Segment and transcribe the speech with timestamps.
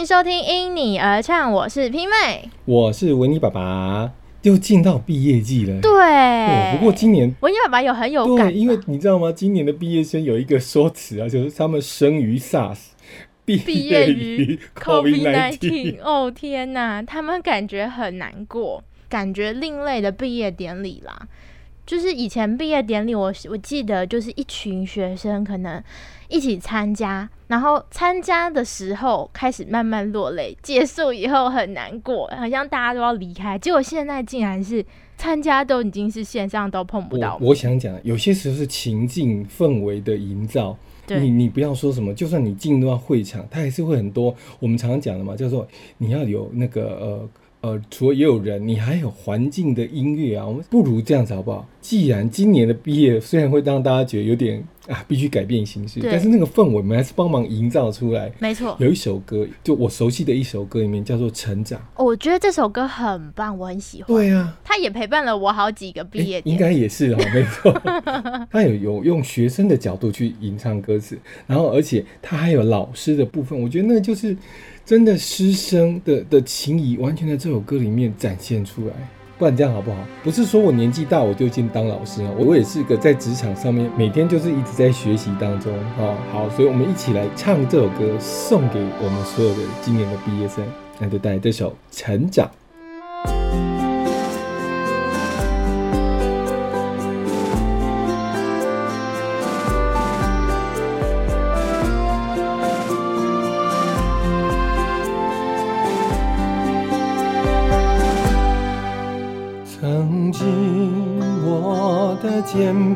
[0.00, 4.10] 迎收听《因你而唱》，我是 P 妹，我是维尼爸爸。
[4.40, 6.72] 又进到毕业季了，对。
[6.72, 9.30] 不过今年维尼爸爸有很有感，因为你知道吗？
[9.30, 12.78] 今年的毕业生有一个说辞啊，就是他们生于 SARS，
[13.44, 15.98] 毕业于 COVID-19。
[16.00, 21.28] 哦天哪，他们感觉很难过，感觉另类的毕业典礼啦。
[21.90, 25.82] 就是以前毕业典礼，我我记得就是一群学生可能
[26.28, 33.58] 一起参加，然后参加的时候开始慢慢落泪，结束以后很难过，好像大家都要离开。
[33.58, 34.86] 结果现在竟然是
[35.16, 37.36] 参加都已经是线上都碰不到。
[37.40, 40.76] 我想讲，有些时候是情境氛围的营造。
[41.08, 44.32] 你你不要说什么，就算你进入到会场，它还是会很多。
[44.60, 45.66] 我们常常讲的嘛，叫做
[45.98, 47.28] 你要有那个呃。
[47.62, 51.68] 呃，除了也有人，你还有环境的音乐啊，我们不如这样子好不好？
[51.80, 58.32] 既然今年的毕业虽然会让大家觉得有点啊，必须改变形式，但是那个氛围我们还是帮忙营造出来。
[58.38, 64.06] 没错，有一首歌，就我熟悉的一首歌里面叫做《成长》，我觉得这首歌很棒，我很喜欢。
[64.06, 67.70] 对啊，它也陪伴了我好几个毕业，应该也是哈，没错。
[68.50, 74.34] 他有有用学生的角度去吟唱歌词，然后而且他还有老师的部分，我觉得那个就是。
[74.90, 78.94] 真的师生的的情谊，完全在这首歌里面展现出来。
[79.38, 79.96] 不然这样好不好？
[80.24, 86.18] 不是说我年纪大我就进当老师啊，我也是个在职场上面每天就是一直在学习当中啊。
[86.32, 90.64] 好，所以我们一起来唱这首歌，送给我们所有的今年的毕业生，
[90.98, 92.48] 那就带来这首《成长》。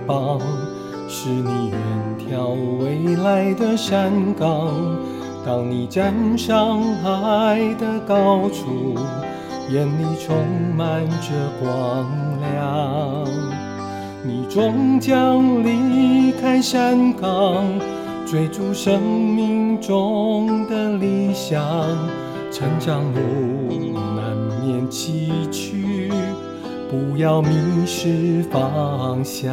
[0.07, 0.41] 膀
[1.09, 1.79] 是你远
[2.19, 4.73] 眺未来的山岗。
[5.45, 8.95] 当你站上海的高处，
[9.71, 10.37] 眼里充
[10.77, 12.07] 满着光
[12.41, 13.25] 亮。
[14.25, 17.65] 你终将离开山岗，
[18.27, 21.63] 追逐生命中的理想。
[22.51, 23.21] 成长路
[24.17, 25.24] 难免崎。
[26.95, 29.53] 不要迷失方向。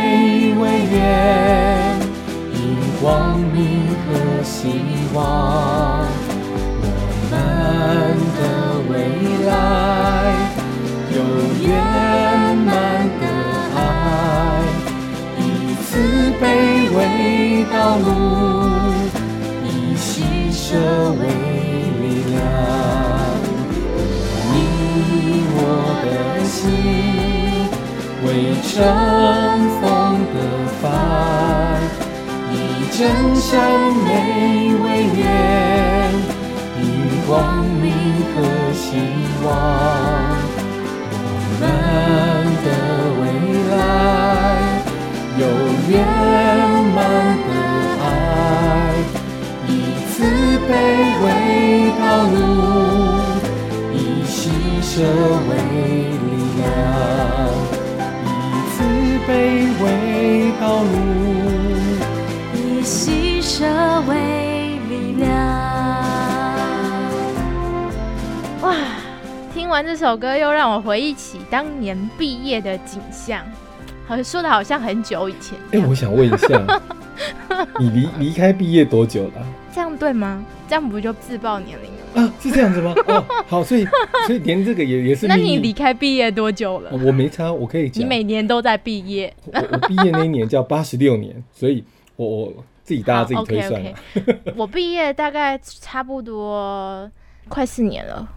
[5.13, 6.05] 望，
[6.81, 6.85] 我
[7.29, 7.33] 们
[8.37, 8.39] 的
[8.89, 8.91] 未
[9.45, 9.49] 来
[11.11, 11.17] 有
[11.61, 11.69] 圆
[12.65, 12.69] 满
[13.19, 13.23] 的
[13.75, 13.79] 爱，
[15.37, 15.39] 以
[15.83, 15.89] 慈
[16.39, 16.43] 悲
[16.95, 16.99] 为
[17.71, 18.07] 道路，
[19.63, 20.03] 以牺
[20.51, 20.59] 牲
[21.19, 21.21] 为。
[28.23, 28.27] 为
[28.61, 29.50] 乘风的帆，以
[33.01, 33.49] 真深山
[34.05, 34.09] 美
[34.83, 35.25] 未眠，
[36.79, 36.85] 因
[37.27, 37.89] 光明
[38.29, 38.37] 和
[38.73, 38.85] 希
[39.43, 39.47] 望，
[41.25, 41.61] 我们
[42.61, 42.67] 的
[43.17, 43.23] 未
[43.71, 43.73] 来
[45.39, 45.43] 有
[45.89, 45.91] 圆
[46.93, 46.95] 满
[47.47, 47.49] 的
[48.03, 48.05] 爱，
[49.67, 49.69] 以
[50.11, 50.13] 慈
[50.67, 50.69] 悲
[51.23, 51.25] 为
[51.97, 52.37] 道路，
[53.95, 53.97] 以
[54.29, 54.31] 牺
[54.85, 54.93] 牲
[55.49, 55.51] 为
[56.21, 56.29] 力
[56.61, 56.69] 量，
[58.27, 58.29] 以
[58.69, 58.77] 慈
[59.25, 59.29] 悲
[59.83, 59.83] 为
[60.61, 61.20] 道路。
[63.61, 65.29] 以牺牲为力量。
[68.63, 68.75] 哇！
[69.53, 73.45] 听完这首歌，又让我回忆起当年毕业的景象，
[74.07, 75.87] 好像说的好像很久以前一哎、样。
[75.87, 76.81] 我想问一下，
[77.79, 79.45] 你离离开毕业多久了啊？
[79.73, 80.43] 这样对吗？
[80.67, 82.23] 这样不就自爆年龄了吗？
[82.23, 82.95] 啊，是这样子吗？
[83.07, 83.85] 哦，好，所以
[84.25, 86.89] 所以连这个也也是那你离开毕业多久了？
[86.91, 88.03] 哦我没差，我可以讲。
[88.03, 91.83] 你每年都在毕业，我我毕业那一年叫八十六年，所以
[92.15, 92.53] 我我
[92.91, 93.89] 自己大家自己推算了。
[93.89, 97.09] o k OK，我毕业大概差不多
[97.47, 98.27] 快四年了，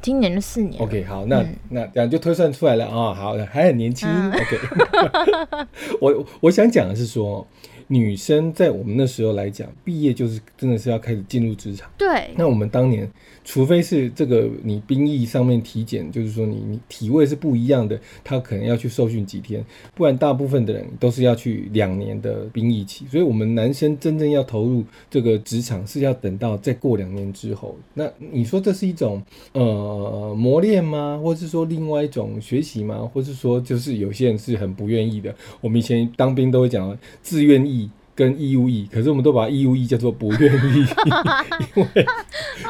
[0.00, 0.82] 今年就四年。
[0.82, 4.08] OK，好，那、嗯那这样就推算出来了啊、好，还很年轻。
[4.08, 5.66] 嗯 OK，
[6.00, 7.46] 我我想讲的是说，
[7.90, 11.90] 女生在我们那时候来讲，毕业就是真的是要开始进入职场。
[11.96, 13.10] 对，那我们当年，
[13.44, 19.64] 除非是这个你兵役上面体检，就是说你你体位是不一样的，他可能要去受训几天，
[19.94, 23.06] 不然大部分的人都是要去两年的兵役期。
[23.10, 27.74] 所以，我们男生真正要投入这个职场，是要等到再过两年之后。
[27.94, 31.18] 那你说这是一种呃磨练吗？
[31.22, 33.08] 或是说另外一种学习吗？
[33.14, 35.34] 或是说就是有些人是很不愿意的？
[35.62, 37.77] 我们以前当兵都会讲自愿役。
[38.18, 40.84] 跟义务役，可是我们都把义务役叫做不愿意，
[41.76, 42.04] 因为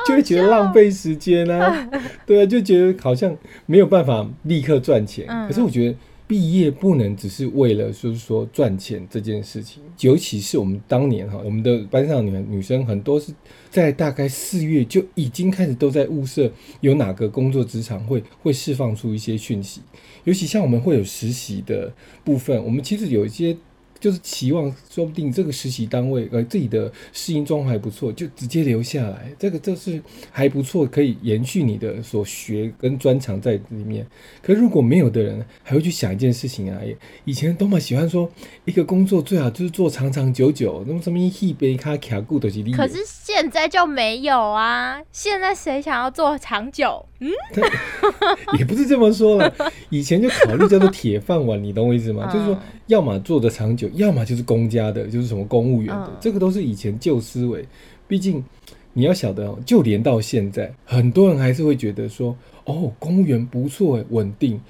[0.07, 1.89] 就会觉得浪费时间啊，
[2.27, 3.35] 对啊，就觉得好像
[3.65, 5.25] 没有办法立刻赚钱。
[5.27, 5.97] 嗯可是我觉得
[6.27, 13.33] 毕业不能只是为了就是说赚钱这件事情，尤其是我们当年哈，我们的班上女女生很多是
[13.71, 16.53] 在大概四月就已经开始都在物色
[16.83, 19.81] 有哪个工作职场会会释放出一些讯息，
[20.25, 21.91] 尤其像我们会有实习的
[22.23, 23.57] 部分，我们其实有一些。
[24.01, 29.31] 就是期望，说不定这个实习单位呃自己的适应状况还不错，就直接留下来。
[29.39, 30.01] 这个这是
[30.31, 34.07] 还不错，可以延续你的所学跟专长在里面。
[34.43, 36.81] 可如果没有的人，还会去想一件事情啊，
[37.25, 38.31] 以前多么喜欢说
[38.65, 42.75] 一个工作最好就是做长长久久，那么什么一杯卡卡固的是利益。
[42.75, 45.01] 可是现在就没有啊！
[45.11, 47.05] 现在谁想要做长久？
[47.21, 47.31] 嗯
[48.59, 49.53] 也不是这么说了，
[49.91, 52.29] 以前就考虑叫做铁饭碗，你懂我意思吗？
[52.31, 52.59] 嗯就是说，
[52.89, 57.65] 要么做的长久，要么就是公家的，就是什么公务员的，嗯这个都是以前旧思维。
[58.07, 58.43] 毕竟
[58.93, 64.61] 你要晓得哦，就连到现在，很多人还是会觉得说，哦，公务员不错，稳定，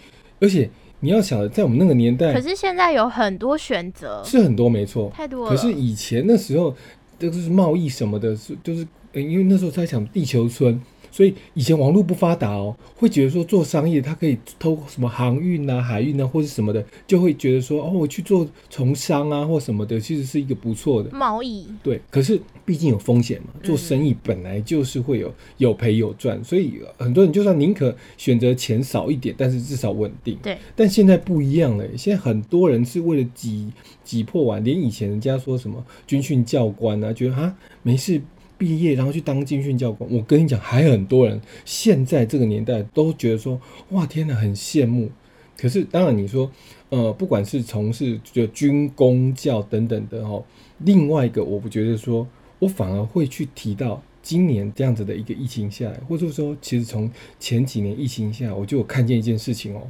[0.40, 0.68] 而且
[1.00, 5.50] 你要晓得，在我们那个年代可是现在有很多选择，是很多没错，太多了。
[5.50, 6.74] 可是以前那时候，
[7.18, 10.78] 这个是贸易什么的，是就是、呃因为那时候在想地球村，
[11.10, 21.10] 所以以前网络不发达哦，会觉得说做商业，他可以偷什么航运啊、海运啊或者什么的，就会觉得说哦，我去做从商啊或什么的，其实是一个不错的。
[21.10, 30.36] 贸易，对，可是毕竟有风险嘛，做嗯生意本来就是会有有赔有赚，所以很多人就算宁可选择钱少一点，但是至少稳定。
[30.42, 33.70] 对，但现在不一样了，现在很多人是为了挤
[34.04, 38.20] 挤破碗，连以前人家说什么军训教官啊，觉得啊没事
[38.58, 43.58] 毕业然后去当军训教官，我跟你讲，还很多人现在这个年代都觉得说
[43.90, 45.10] 哇天哪，很羡慕。
[45.56, 46.50] 可是当然你说，
[46.90, 50.44] 呃，不管是从事就军工教等等的哦，
[50.78, 52.26] 另外一个我不觉得说，
[52.58, 54.02] 我反而会去提到。
[54.20, 59.88] 今年这样子的一个疫情下来，或者说，其实从前几年疫情下来，我就有看见一件事情哦，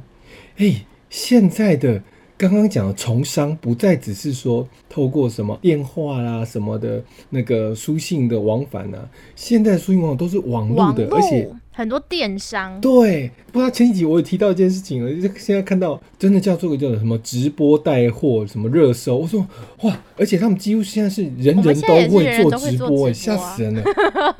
[0.55, 2.01] 哎，现在的
[2.39, 19.47] 刚刚讲的从商，不再只是说透过什么电话啦、什么的那个书信的往返啊，现在书信往返都是网络的，而且很多电商，对，不知道前几集我有提到一件事情了，就是现在看到真的叫做个叫什么直播带货，什么热搜，我说
[19.83, 23.83] 哇，而且他们几乎现在是人人都会直播，哎，做直播啊吓死人了。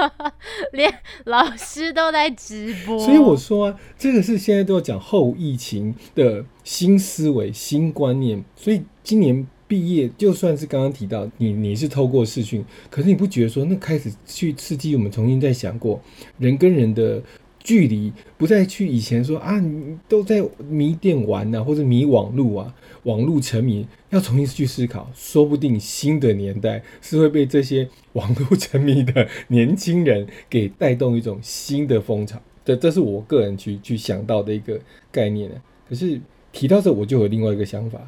[0.74, 0.94] 连
[1.24, 8.44] 老师都在直播，所以我说啊，这个是现在都要讲后疫情的新思维、新观念。
[8.58, 16.02] 所以今年毕业，就算是刚刚提到你你是透过视讯，可是你不觉得说那开始去刺激我们重新再想过
[16.40, 17.22] 人跟人的
[17.60, 32.42] 距离，不再去以前说啊，你都在迷电玩啊，或者迷网络啊，网络沉迷，要重新去思考，说不定新的年代是会被这些网络沉迷的年轻人给带动一种新的风潮。
[32.66, 34.80] 这这是我个人去去想到的一个
[35.12, 35.56] 概念呢。
[35.88, 36.20] 可是
[36.52, 38.00] 提到这，我就有另外一个想法，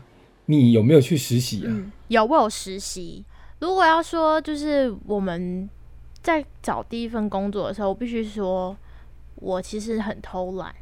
[0.51, 1.67] 你有没有去实习啊？
[1.67, 3.23] 嗯，有我有实习，
[3.59, 5.69] 如果要说就是我们
[6.21, 8.75] 在找第一份工作的时候，我必须说，
[9.35, 10.73] 我其实很偷懒，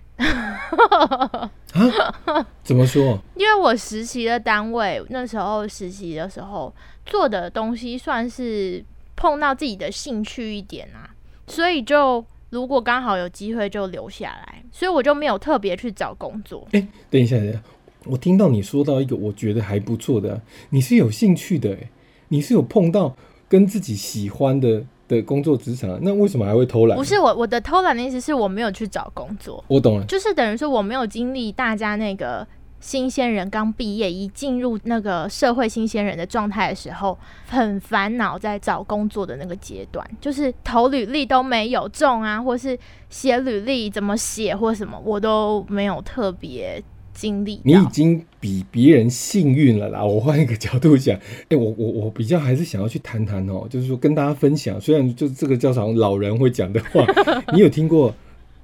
[2.64, 3.18] 怎么说？
[3.36, 6.74] 因为我实习的单位那时候实习的时候
[7.06, 8.84] 做的东西算是
[9.16, 11.10] 碰到自己的兴趣一点啊，
[11.48, 16.68] 所以就如果刚好有机会就留下来，所以我就没有特别去找工作。
[16.72, 17.62] 哎、等一下，等一下，
[18.06, 21.90] 我听到你说到一个我觉得还不错的啊、你是有兴趣的、哎，
[22.30, 23.16] 你是有碰到
[23.48, 26.98] 跟自己喜欢的的工作职场啊，那为什么还会偷懒？
[26.98, 32.48] 不是我我的偷懒的意思是我没有去找工作，我懂了，就是等于说我没有经历大家那个
[32.80, 42.78] 新鲜人刚毕业一进入那个社会新鲜人的状态的时候，很烦恼在找工作的那个阶段，就是投履历都没有中啊，或是
[43.10, 46.82] 写履历怎么写或什么，我都没有特别
[47.20, 47.86] 经历你已。
[47.92, 50.06] 经比别人幸运了啦。
[50.06, 51.18] 我换一个角度讲，
[51.50, 57.06] 哎、我我我比较还是想要去谈谈哦，就是说跟大家分享，虽然就这个叫啥老人会讲的话，
[57.54, 58.14] 你有听过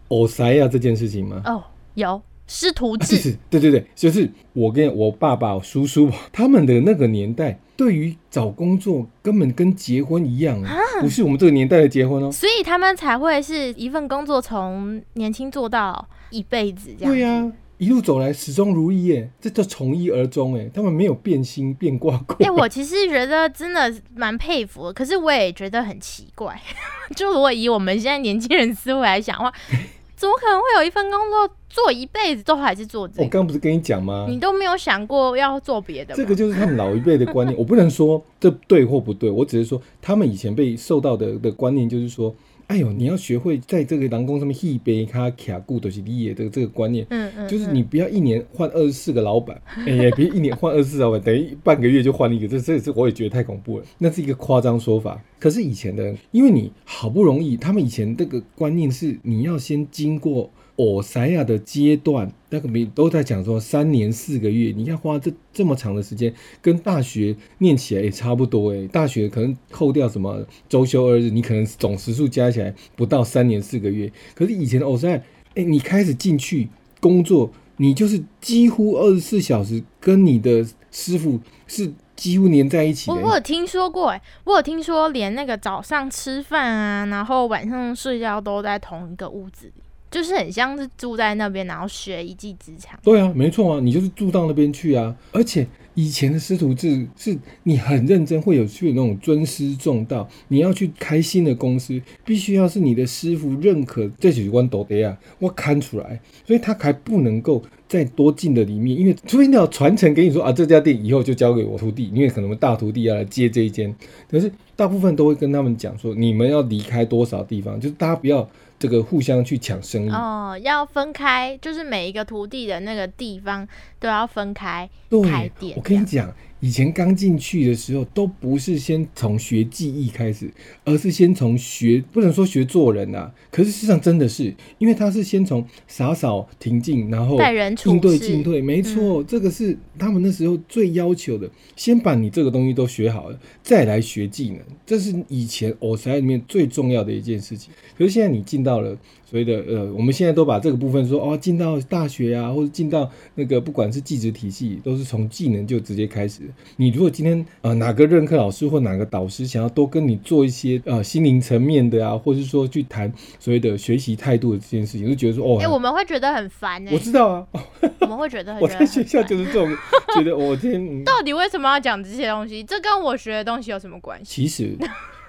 [0.07, 1.41] 偶塞亚这件事情吗？
[1.45, 1.62] 哦，
[1.95, 12.31] 有师徒啊，制，是对对对，就是我跟我爸爸、我叔叔他们的那个年代，对于找工作根本跟结婚一样啊，不是我们这个年代的结婚哦。
[12.31, 17.13] 所以他们才会是一份工作从年轻做到一辈子这样。
[17.13, 22.38] 对呀、一路走来始终如一耶，这叫从一而终哎，他们没有变心变卦过。
[22.46, 26.60] 哎、我其实觉得真的蛮佩服的，可是我也觉得很奇怪。
[27.15, 29.53] 就如果以我们现在年轻人思维来想的话，
[30.15, 33.24] 怎么可能会有一份工作做一辈子都还是做这个？
[33.24, 34.25] 我刚刚不是跟你讲吗？
[34.29, 36.15] 你都没有想过要做别的吗？
[36.15, 42.34] 这个就是他们老一辈的观念，我不能说这对或不对，我只是说他们以前被受到的的观念就是说，
[42.67, 47.75] 哎呦，你要学会在这个狼宫上面一杯卡卡固都是你的这个这个观念，嗯嗯，就是嗯。
[47.75, 55.22] 你不要一年换二十四个老板， 哎、也别一年换二十四老板，等于半个月就换一个，这这这我也觉得太恐怖了，那是一个夸张说法。
[55.38, 68.86] 可是以前的人，因为你好不容易，他们以前这个观念是你要先经过偶塞亚的阶段，那个名都在讲说三年四个月，你要花这这么长的时间，跟大学念起来也差不多哎。
[68.88, 74.12] 大学可能扣掉什么周休二日，你可能总时数加起来不到三年四个月。
[74.34, 75.22] 可是以前的偶塞亚，
[75.55, 76.67] 哎，你开始进去
[77.00, 89.84] 工作，你就是几乎二十四小时跟你的师傅是几乎黏在一起我有听说过，哎，我有听说连那个早上吃饭啊，然后晚上睡觉都在同一个屋子里，
[90.15, 92.98] 就是很像是住在那边，然后学一技之长。
[93.03, 95.13] 对啊，没错啊，你就是住到那边去啊。
[95.34, 100.25] 而且以前的师徒制是你很认真，会有去那种尊师重道。
[100.48, 113.93] 你要去开新的公司，必须要是你的师傅认可这几关斗得啊，我看出来，所以他还不能够再多进的里面，因为除非你要传承给你说啊，这家店以后就交给我徒弟，因为可能我大徒弟要来接这一间。
[114.31, 120.10] 可是大部分都会跟他们讲说，你们要离开多少地方，就是大家不要这个互相去抢生意。
[120.10, 123.67] 哦，要分开，就是每一个徒弟的那个地方
[124.00, 124.89] 都要分开
[125.24, 125.77] 开对，店。
[125.77, 130.50] 我跟你讲，以前刚进去的时候，都不是先从学技艺开始，
[130.83, 133.31] 而是先从学，不能说学做人啊。
[133.51, 141.50] 可是事实上真的是，因为他是先从洒扫停进，然后待人处应对事进退，没错，这个是他们那时候最要求的。
[141.75, 147.71] 先把你这个东西都学好了，再来学技能，这是以前偶赛里面最重要的一件事情。
[147.97, 156.41] 可是现在你进到了所谓的呃，我们现在都把这个部分说哦，进到大学啊，或者进到那个不管是技职体系，都是从技能就直接开始。
[156.77, 167.62] 你如果今天呃哪个任课老师或哪个导师想要多跟你做一些呃心灵层面的啊，或者是说去谈所谓的学习态度的这件事情，就觉得说哦，哎、我们会觉得很烦哎、我知道啊，哦
[168.01, 169.67] 我们会觉得很烦学校就是这种
[170.15, 170.75] 觉得我天。
[170.75, 172.63] 嗯到底为什么要讲这些东西？
[172.63, 174.44] 这跟我学的东西有什么关系？
[174.44, 174.77] 其实，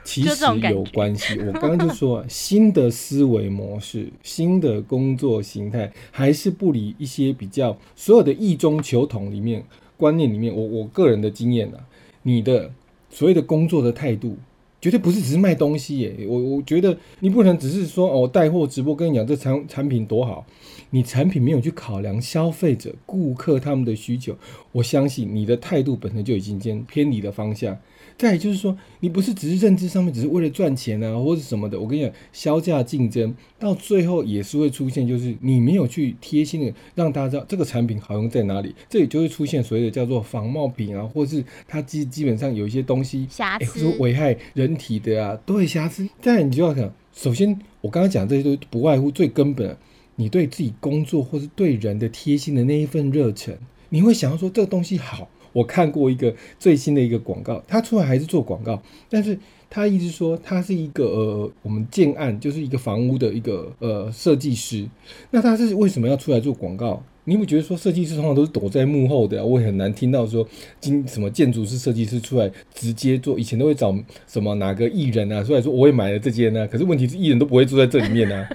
[0.06, 1.38] 其实有关系。
[1.40, 9.62] 我刚刚就 说、啊，新的思维模式、新的工作形态，还是不离一些比较所有的异中求同里面
[9.96, 11.84] 观念里面，我我个人的经验啊，
[12.22, 12.72] 你的
[13.10, 14.38] 所谓的工作的态度。
[14.78, 20.46] 绝对不是只是卖东西耶，我我觉得你不能只是说哦带货直播跟你讲这产产品多好，
[20.90, 24.36] 你产品没有去考量消费者、顾客他们的需求，
[24.70, 27.76] 我相信你的态度本身就已经偏偏离了方向。
[28.18, 31.78] 再来就是说，你不是只是认知上面只是为了赚钱啊，或者什么的。
[31.78, 46.08] 我跟你讲，销价竞争到最后也是会出现，就是你没有去贴心的让大家知道这个产品好用在哪里，这里就会出现所谓的叫做仿冒品啊，或是它基基本上有一些东西哎，瑕疵说危害人体的啊，都会瑕疵。
[46.22, 49.78] 但你就要想，首先我刚刚讲这些都不外乎最根本的，
[50.14, 53.58] 你对自己工作或是对人的贴心的那一份热忱，
[53.90, 55.28] 你会想要说这个东西好。
[55.56, 59.38] 我看过一个最新的一个广告，他出来还是做广告，但是
[59.70, 64.86] 他一直说他是一个呃，我们建案就是一个房屋的一个呃设计师。
[65.30, 67.02] 那他是为什么要出来做广告？
[67.24, 69.44] 你有没有觉得说设计师通常都是躲在幕后的、啊？
[69.44, 70.46] 我也很难听到说
[70.78, 73.92] 今什么建筑师、设计师出来直接做，以前都会找
[74.28, 78.46] 什么哪个艺人啊出来说我也买了这间呢、可是问题是艺人都不会住在这里面啊。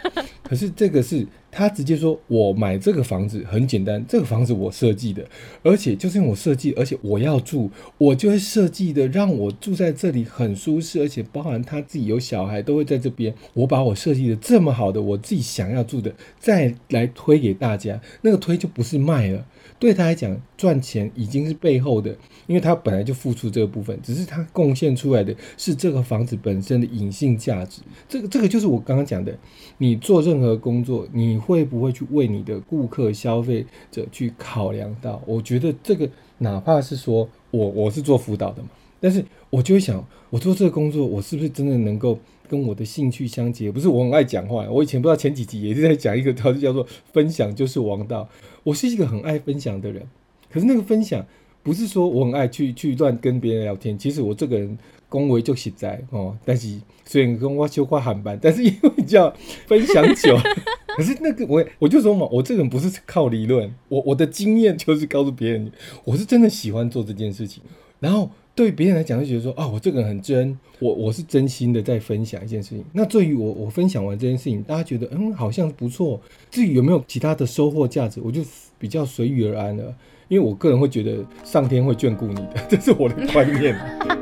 [0.43, 5.24] 可是这个是他直接说，我买这个房子很简单，这个房子我设计的，
[5.62, 19.46] 而且就是因为我设计，而且我要住，我就会设计的让我住在这里很舒适，而且包含他自己有小孩都会在这边，我把我设计的这么好的，我自己想要住的，再来推给大家，那个推就不是卖了。
[19.77, 22.15] 对他来讲，赚钱已经是背后的，
[22.46, 27.81] 因为他本来就付出这个部分，只是他贡献出来的是这个房子本身的隐性价值。
[28.08, 29.36] 这个这个就是我刚刚讲的，
[29.79, 35.22] 你做任何工作，你会不会去为你的顾客、消费者去考量到？
[35.26, 38.70] 我觉得这个哪怕是说我我是做辅导的嘛，
[39.00, 42.18] 但是我就会想，我做这个工作，我是不是真的能够
[42.48, 43.72] 跟我的兴趣相结？
[43.72, 48.30] 不是我很爱讲话，我以前不知道前几集也是在讲一个条叫做“分享就是王道”。
[48.64, 50.08] 我是一个很爱分享的人，
[50.50, 51.26] 可是那个分享
[51.63, 53.98] 不是说我很爱去去乱跟别人聊天。
[53.98, 54.77] 其实我这个人
[55.10, 59.34] 恭维就实在哦，但是虽然跟我修 qua 喊班，但是因为叫
[59.68, 60.38] 分享久，
[60.98, 65.72] 可是那个我我就说嘛，我这个人不是靠理论，我我的经验就是告诉别人，
[66.03, 67.63] 我是真的喜欢做这件事情，
[68.00, 68.30] 然后。
[68.53, 72.84] 对别人来讲，就觉得说啊，我这个人很真，我我是真心的在分享一件事情。
[72.91, 76.20] 那对于我，我分享完这件事情，大家觉得嗯，好像不错。
[76.51, 78.41] 至于有没有其他的收获价值，我就
[78.77, 79.96] 比较随遇而安了。
[80.32, 83.76] 因为我个人会觉得上天会眷顾你的， 这是我的观念。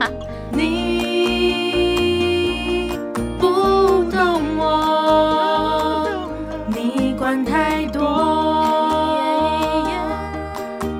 [0.51, 1.37] 你
[3.37, 3.45] 不
[4.09, 6.09] 懂我，
[6.75, 8.01] 你管太多，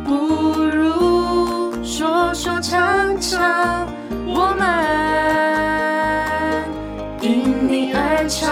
[0.06, 0.14] 不
[0.62, 3.88] 如说说唱唱，
[4.28, 4.64] 我们
[7.28, 8.48] 因你而唱。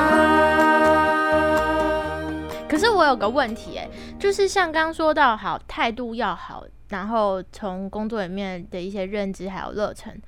[2.68, 3.88] 可是我有个问题，哎，
[4.20, 10.20] 就是像刚说到，好态度要好，然后从工作里面的一些认知还有热忱。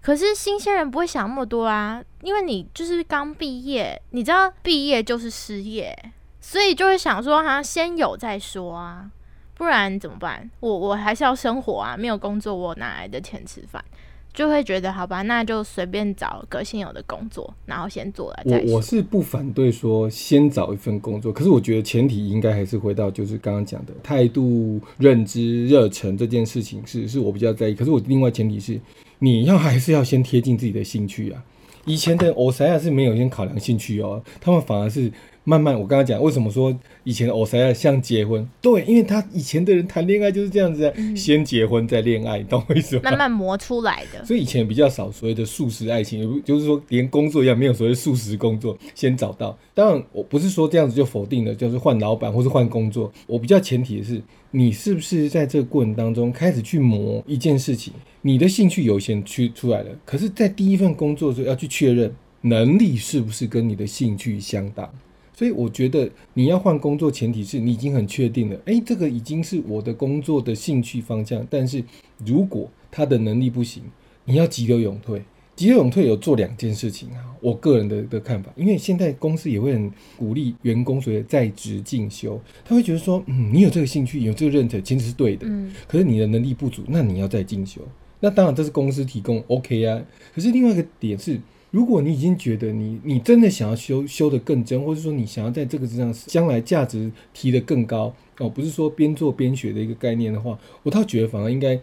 [0.00, 5.96] 可是新鲜人不会想那么多啊，因为你就是刚毕业，你知道毕业就是失业，
[6.40, 9.10] 所以就会想说，哈，先有再说啊，
[9.54, 10.48] 不然怎么办？
[10.60, 13.84] 我我还是要生活啊，没有工作我哪来的钱吃饭？
[14.34, 18.70] 就会觉得好吧，那就随便找个现有的工作，然后先做了再说。
[18.70, 27.74] 我我是不反对说先找一份工作，可是我觉得前提应该还是回到就是刚刚讲的态度、认知、热忱这件事情是是我比较在意。
[27.74, 28.80] 可是我另外前提是
[29.18, 31.42] 你要还是要先贴近自己的兴趣啊。
[31.84, 35.12] 以前的欧塞亚是没有先考量兴趣哦，他们反而是
[35.44, 35.74] 慢慢。
[35.74, 38.48] 我刚刚讲为什么说以前的欧塞亚像结婚？
[38.60, 43.02] 对，因为他以前的人谈恋爱就是这样子啊，先结婚再恋爱，你懂我意思吗？
[43.04, 44.24] 慢慢磨出来的。
[44.24, 49.56] 所以以前比较少所谓的素食爱情，也不就是说连工作一样没有所谓素食工作先找到。
[49.74, 53.12] 当然，我不是说这样子就否定了，就是换老板或是换工作。
[53.26, 64.88] 我比较前提的是，你是不是在这个过程当中开始去磨一件事情，你的兴趣有先去出来了，可是，在第一份工作的时候要去确认能力是不是跟你的兴趣相当。
[65.34, 71.46] 所以我觉得你要换工作，前提是你已经很确定了，诶，这个已经是我的工作的兴趣方向。
[71.48, 71.82] 但是
[72.24, 73.82] 如果他的能力不行，
[74.24, 75.22] 你要急流勇退。
[75.54, 87.82] 急流勇退有做两件事情啊，我个人的的看法，因为现在公司也会很鼓励员工所以在职进修，他会觉得说，嗯，你有这个兴趣，有这个认可，其实是对的，嗯，可是你的能力不足，那你要再进修。
[88.20, 90.02] 那当然这是公司提供，OK 啊。
[90.34, 91.38] 可是另外一个点是，
[91.72, 101.80] 如果你已经觉得你你真的想要修修得更真，或者说你想要在这个之上将来价值提得更高哦，不是说边做边学的一个概念的话，我倒觉得反而应该，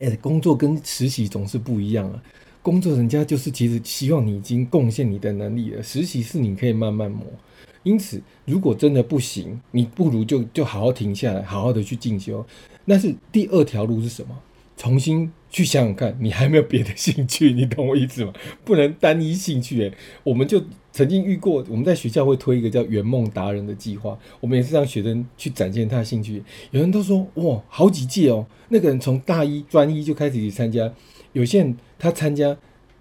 [0.00, 2.22] 哎，工作跟实习总是不一样啊。
[2.60, 7.24] 工作人家就是其实希望你已经贡献你的能力了，实习是你可以慢慢磨。
[7.82, 12.44] 因此，如果真的不行，你不如就就好好停下来，好好的去进修。
[12.84, 14.38] 那是第二条路是什么？
[14.80, 17.52] 重新去想想看，你还没有别的兴趣？
[17.52, 18.32] 你懂我意思吗？
[18.64, 19.78] 不能单一兴趣。
[19.82, 19.92] 诶，
[20.24, 26.42] 我们就曾经遇过，我们在学校会推一个叫“圆梦达人”的计划，我们也是让学生去展现他的兴趣。
[26.70, 30.90] 有人都说，哇，好几届哦，那个人从大一专一就开始去参加。
[31.34, 32.56] 有些人他参加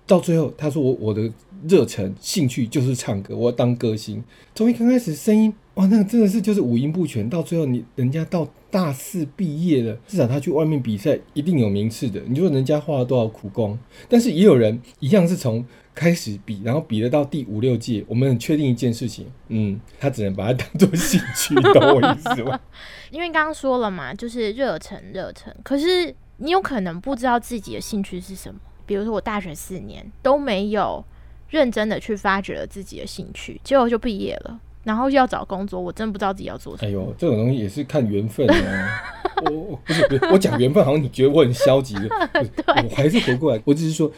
[0.06, 1.32] 到最后，他说我我的
[1.66, 4.22] 热忱兴趣就是唱歌，我要当歌星。
[4.54, 12.22] 从一刚开始声音哇，那个真的是就是五音不全，到最后你人家到大四毕业了，至少他去外面比赛一定有名次的。
[12.28, 13.80] 你说人家花了多少苦功？
[14.10, 15.66] 但是也有人一样是从
[15.96, 18.04] 开始比，然后比得到第五六届。
[18.10, 22.60] 我们很确定一件事情，嗯，他只能把它当做兴趣，懂我意思吗？
[23.10, 25.56] 因为刚刚说了嘛，就是热忱，热忱。
[25.64, 28.60] 可是你有可能不知道自己的兴趣是什么。
[28.86, 31.02] 比如说，我大学四年都没有
[31.48, 36.90] 认真的去发掘了自己的兴趣，结果就毕业了，然后又要找工作，我真不知道自己要做什么。
[36.90, 39.04] 哎呦，这种东西也是看缘分 啊。
[39.46, 44.12] 我我不是不是，我讲缘分好像你觉得我很消极的， 不是我还是回过来，我只是说，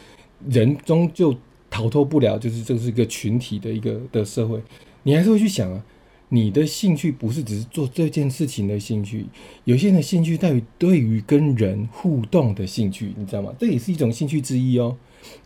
[0.48, 1.34] 人终究
[1.70, 4.60] 逃脱不了，就是这是一个群体的一个的社会，
[5.02, 5.82] 你还是会去想啊。
[6.34, 9.26] 你的兴趣不是只是做这件事情的兴趣，
[9.64, 13.52] 有些人的兴趣在于对于跟人互动的兴趣，你知道吗？
[13.58, 14.96] 这也是一种兴趣之一哦。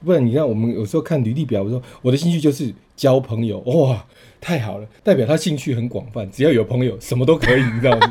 [0.05, 4.05] 不然你看，我们有时候看履历表，我说我的兴趣就是交朋友，哇，
[4.41, 8.11] 太好了，代表他兴趣很广泛，只要有朋友，什么都可以，你知道吗？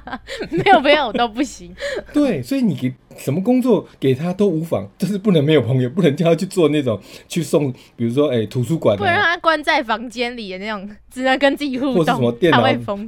[0.50, 1.74] 没有朋友都不行。
[2.12, 12.62] 对，所以你给什么工作给他都无妨，就是不能没有朋友，不能叫他去做那种去送，比如说哎图书馆，不能让他关在房间里的那种，只能跟自己互动，或是什么电脑。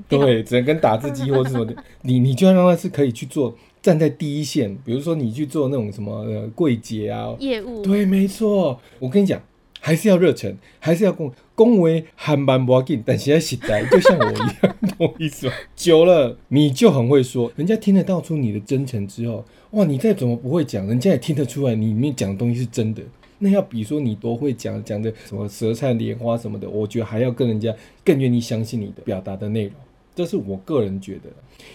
[0.09, 7.83] 对，只能跟打字机或是什么的，你你就要让他是可以去做，站在第一线，比如说你去做那种什么呃柜姐啊，业务。
[7.83, 9.41] 对，没错，我跟你讲，
[9.81, 15.53] 还是要热忱，还是要恭恭维还蛮不要紧，但现在实在就像我一样，懂我意思吗？
[15.75, 23.03] 久了你就很会说，人家听得到出你的真诚之后，哇，你再怎么不会讲，人家也听得出来你里面讲的东西是真的。
[23.41, 27.73] 那要比说你多会讲，讲的什么舌灿莲花什么的，我觉得还要跟人家
[28.05, 29.73] 更愿意相信你的表达的内容，
[30.19, 31.31] 这是我个人觉得。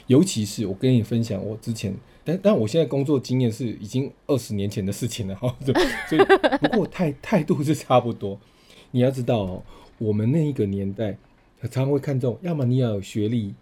[0.07, 5.55] 尤其是我跟你分享我之前，但但我现在工作经验是已经二十年前的事情了哈，
[6.09, 6.21] 所以
[6.59, 8.37] 不过态态度是差不多。
[8.91, 9.63] 你要知道哦，
[9.97, 11.17] 我们那一个年代
[11.61, 13.53] 常常会看重，要么你要有学历，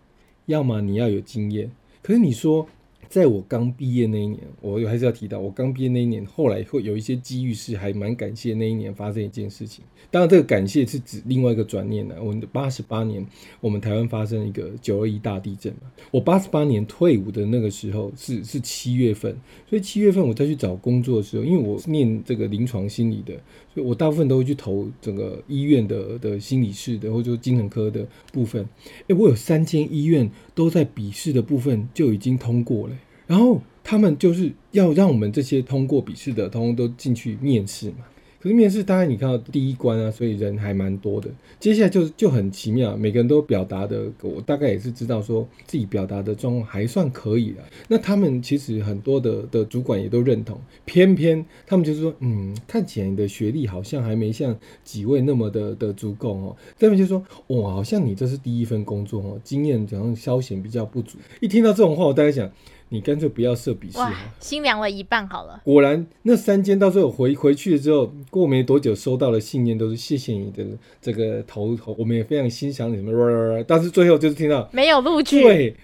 [0.47, 1.71] 要么你要有经验。
[2.01, 2.67] 可是你说，
[3.12, 9.84] 在我刚毕业那一年，我还是要提到，我刚毕业那一年，后来会有一些机遇，是还蛮感谢那一年发生一件事情。
[10.10, 12.15] 当然，这个感谢是指另外一个转念呢。
[12.21, 13.26] 我们八十八年，
[13.60, 15.91] 我们台湾发生一个九二一大地震嘛。
[16.10, 19.36] 我八十八年退伍的那个时候是是七月份，
[19.69, 23.34] 所以七月份我再去找工作的时候，因为我念这个临床心理的，
[23.74, 28.65] 所以我大部分都会去投整个医院的的心理室的，或者说精神科的部分。
[29.08, 32.97] 诶，我有三间医院都在笔试的部分就已经通过了，
[33.31, 37.99] 然后他们就是要让我们这些通过笔试的，通通都进去面试嘛。
[38.41, 41.30] 可是面试大概你看到第一关啊，所以人还蛮多的。
[41.60, 47.58] 接下来就就很奇妙，每个人都表达的，我大概也是知道说自己表达的状况还算可以的。
[47.88, 56.58] 那他们其实很多的的主管也都认同，偏偏他们就是说，嗯，看起来你的学历好像还没像几位那么的的足够哦。
[56.80, 61.19] 他们就说，哇，好像你这是第一份工作哦，经验好像稍显比较不足。
[61.41, 62.49] 一听到这种话，我大概想。
[62.93, 63.97] 你干脆不要设笔试
[64.41, 65.62] 心凉了一半好了。
[65.63, 70.65] 果然，那三间到最后回回去了之后，过没多久收到的信件都是谢谢你的
[70.99, 75.75] 这个投投，我们也非常欣赏你什么，但是最后就是听到没有录取，对，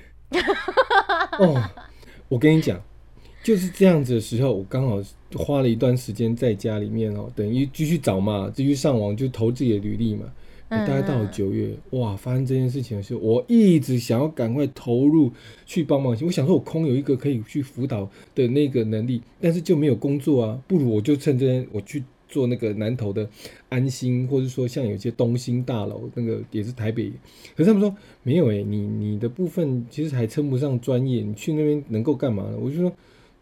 [1.38, 1.62] 哦，
[2.28, 2.82] 我跟你讲，
[3.44, 5.00] 就是这样子的时候，我刚好
[5.36, 10.26] 花了一段时间在家里面哦，等于继续找嘛，继续上网就投自己的履历嘛。
[10.70, 15.32] 嗯大概到了九月，哇，发生这件事情的时候，我一直想要赶快投入
[15.66, 16.14] 去帮忙。
[16.22, 23.28] 我想说，我空有一个可以去辅导的那个能力，但是就没有工作啊，不如我就趁这我去做那个南投的
[23.70, 27.12] 安心，或者说像有些东兴大楼，那个也是台北。
[27.56, 32.58] 可是他们说没有诶、你你的部分其实还称不上专业，你去那边能够干嘛呢？
[32.60, 32.92] 我就说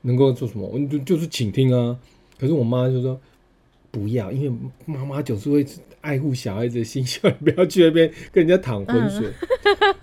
[0.01, 0.67] 能够做什么？
[0.67, 1.99] 我就就是倾听啊。
[2.37, 3.19] 可是我妈就说
[3.91, 5.65] 不要，因为妈妈总是会
[6.01, 9.31] 爱护小孩子的心，叫你不要去那边跟人家淌浑水，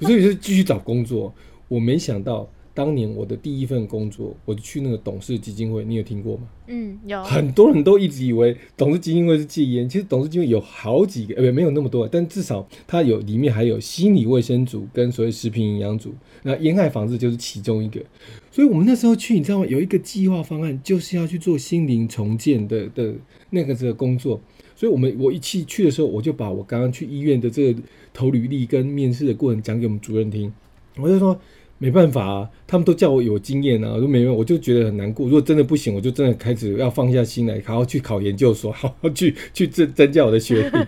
[0.01, 1.33] 所以就继续找工作。
[1.69, 6.45] 我没想到当年我的第一份工作，我就去那个董事基金会，你有听过吗？
[6.69, 18.01] 嗯，有，很多人都一直以为董事基金会是戒烟，其实董事基金会有好几个，呃，没有那么多，但至少它有里面还有心理卫生组跟所谓食品营养组，那烟害防治就是其中一个。
[18.51, 19.67] 所以我们那时候去，你知道吗？
[19.67, 23.15] 有一个计划方案，就是要去做心灵重建的的
[23.51, 24.41] 那个这个工作。
[24.75, 27.83] 所以我们我一去去的时候，我就把我刚刚去医院的这个
[28.15, 30.51] 投履历跟面试的过程讲给我们主任听，
[30.97, 31.39] 我就说。
[31.83, 35.27] 没办法啊，他们都叫我有经验啊，我说没办法，我就觉得很难过。
[35.27, 40.79] 如果真的不行，我就真的开始要放下心来，好好去考研究所， 好好去去增增加我的学历。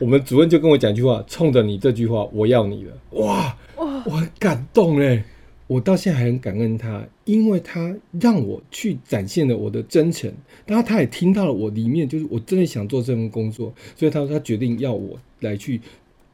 [0.00, 2.92] 我们主任就跟我讲一句话，冲着你这句话，我要你了。
[3.20, 5.24] 哇，我很感动嘞，
[5.66, 10.32] 我到现在还很感恩他，因为他让我去展现了我的真诚，
[10.66, 15.80] 然后他也听到了我里面就是我真的想做这份工作，所以他说他决定要我来去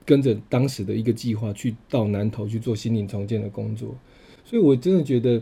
[0.05, 3.97] 跟着当时的一个计划去到南投去做心灵重建的工作。
[4.51, 5.41] 所以我真的觉得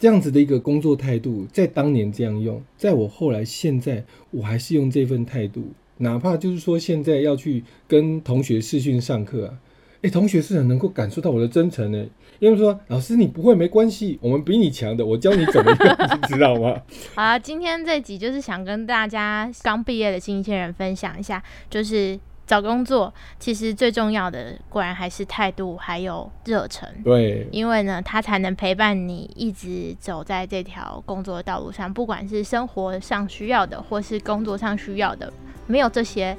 [0.00, 9.54] 这样子的一个工作态度，在当年这样用，在我后来现在我还是用这份态度，哪怕就是说现在要去跟同学视讯上课啊，
[10.02, 12.04] 哎，同学是很能够感受到我的真诚的。
[12.40, 16.82] 因为说老师你不会没关系，我们比你强的，我教你怎么用， 知道吗？
[17.14, 21.40] 好了，今天这集就是想跟大家刚毕业的新鲜人分享一下，
[21.70, 26.88] 就是找工作其实最重要的，果然还是态度还有热忱。
[27.04, 35.30] 对，因为呢，他才能陪伴你一直走在这条工作的道路上，不管是生活上需要的，或是工作上需要的，
[35.66, 36.34] 没有这些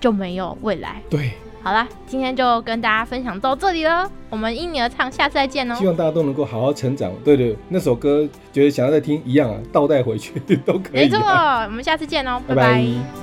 [0.00, 1.00] 就没有未来。
[1.08, 1.32] 对。
[1.64, 4.10] 好啦，今天就跟大家分享到这里了。
[4.28, 5.76] 我们因你而唱，下次再见哦。
[5.76, 7.12] 希望大家都能够好好成长。
[7.24, 11.02] 对对，那首歌觉得想要再听一样啊，倒带回去 都可以。
[11.02, 13.21] 没错，我们下次见哦，拜拜。